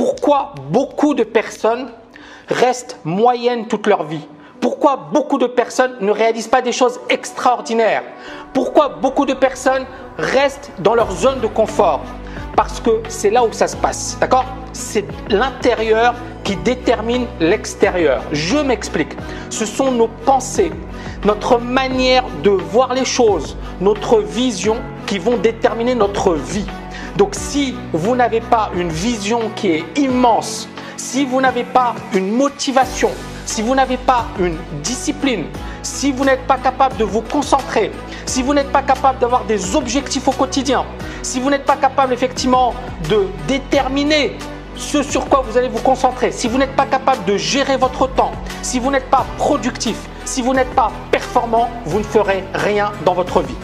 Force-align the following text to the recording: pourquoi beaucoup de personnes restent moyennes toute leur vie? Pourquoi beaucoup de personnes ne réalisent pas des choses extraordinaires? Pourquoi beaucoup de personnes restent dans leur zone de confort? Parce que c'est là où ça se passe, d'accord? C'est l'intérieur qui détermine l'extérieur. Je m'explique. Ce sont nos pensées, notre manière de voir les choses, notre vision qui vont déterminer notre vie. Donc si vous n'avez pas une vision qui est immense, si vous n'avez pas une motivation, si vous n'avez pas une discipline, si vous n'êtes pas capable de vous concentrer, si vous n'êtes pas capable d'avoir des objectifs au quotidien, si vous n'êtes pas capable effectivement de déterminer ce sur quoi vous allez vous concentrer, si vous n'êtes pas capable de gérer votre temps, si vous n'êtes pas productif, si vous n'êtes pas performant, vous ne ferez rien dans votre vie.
pourquoi 0.00 0.54
beaucoup 0.70 1.12
de 1.12 1.24
personnes 1.24 1.90
restent 2.48 2.98
moyennes 3.04 3.68
toute 3.68 3.86
leur 3.86 4.04
vie? 4.04 4.26
Pourquoi 4.58 4.96
beaucoup 4.96 5.36
de 5.36 5.46
personnes 5.46 5.92
ne 6.00 6.10
réalisent 6.10 6.48
pas 6.48 6.62
des 6.62 6.72
choses 6.72 6.98
extraordinaires? 7.10 8.02
Pourquoi 8.54 8.88
beaucoup 8.88 9.26
de 9.26 9.34
personnes 9.34 9.84
restent 10.16 10.70
dans 10.78 10.94
leur 10.94 11.12
zone 11.12 11.40
de 11.40 11.46
confort? 11.48 12.00
Parce 12.56 12.80
que 12.80 13.02
c'est 13.08 13.28
là 13.28 13.44
où 13.44 13.52
ça 13.52 13.68
se 13.68 13.76
passe, 13.76 14.16
d'accord? 14.18 14.46
C'est 14.72 15.04
l'intérieur 15.28 16.14
qui 16.44 16.56
détermine 16.56 17.26
l'extérieur. 17.38 18.22
Je 18.32 18.56
m'explique. 18.56 19.12
Ce 19.50 19.66
sont 19.66 19.92
nos 19.92 20.08
pensées, 20.24 20.72
notre 21.26 21.58
manière 21.58 22.24
de 22.42 22.48
voir 22.48 22.94
les 22.94 23.04
choses, 23.04 23.54
notre 23.82 24.20
vision 24.20 24.76
qui 25.06 25.18
vont 25.18 25.36
déterminer 25.36 25.94
notre 25.94 26.32
vie. 26.32 26.64
Donc 27.16 27.34
si 27.34 27.74
vous 27.92 28.14
n'avez 28.16 28.40
pas 28.40 28.70
une 28.74 28.88
vision 28.88 29.50
qui 29.56 29.68
est 29.68 29.98
immense, 29.98 30.68
si 30.96 31.24
vous 31.24 31.40
n'avez 31.40 31.64
pas 31.64 31.94
une 32.14 32.30
motivation, 32.30 33.10
si 33.46 33.62
vous 33.62 33.74
n'avez 33.74 33.96
pas 33.96 34.26
une 34.38 34.56
discipline, 34.82 35.44
si 35.82 36.12
vous 36.12 36.24
n'êtes 36.24 36.46
pas 36.46 36.58
capable 36.58 36.96
de 36.96 37.04
vous 37.04 37.22
concentrer, 37.22 37.90
si 38.26 38.42
vous 38.42 38.54
n'êtes 38.54 38.70
pas 38.70 38.82
capable 38.82 39.18
d'avoir 39.18 39.44
des 39.44 39.74
objectifs 39.74 40.28
au 40.28 40.32
quotidien, 40.32 40.84
si 41.22 41.40
vous 41.40 41.50
n'êtes 41.50 41.64
pas 41.64 41.76
capable 41.76 42.12
effectivement 42.12 42.74
de 43.08 43.26
déterminer 43.48 44.36
ce 44.76 45.02
sur 45.02 45.26
quoi 45.28 45.44
vous 45.46 45.58
allez 45.58 45.68
vous 45.68 45.80
concentrer, 45.80 46.32
si 46.32 46.48
vous 46.48 46.58
n'êtes 46.58 46.76
pas 46.76 46.86
capable 46.86 47.24
de 47.24 47.36
gérer 47.36 47.76
votre 47.76 48.06
temps, 48.06 48.32
si 48.62 48.78
vous 48.78 48.90
n'êtes 48.90 49.10
pas 49.10 49.26
productif, 49.36 49.96
si 50.24 50.42
vous 50.42 50.54
n'êtes 50.54 50.74
pas 50.74 50.92
performant, 51.10 51.68
vous 51.84 51.98
ne 51.98 52.04
ferez 52.04 52.44
rien 52.54 52.92
dans 53.04 53.14
votre 53.14 53.42
vie. 53.42 53.56